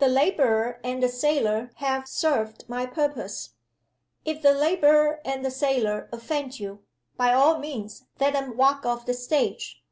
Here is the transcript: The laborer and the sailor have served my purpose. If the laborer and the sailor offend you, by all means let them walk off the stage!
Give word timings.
The 0.00 0.08
laborer 0.08 0.80
and 0.82 1.00
the 1.00 1.08
sailor 1.08 1.70
have 1.76 2.08
served 2.08 2.64
my 2.68 2.86
purpose. 2.86 3.50
If 4.24 4.42
the 4.42 4.50
laborer 4.52 5.20
and 5.24 5.44
the 5.44 5.50
sailor 5.52 6.08
offend 6.12 6.58
you, 6.58 6.82
by 7.16 7.32
all 7.32 7.56
means 7.60 8.06
let 8.18 8.32
them 8.32 8.56
walk 8.56 8.84
off 8.84 9.06
the 9.06 9.14
stage! 9.14 9.84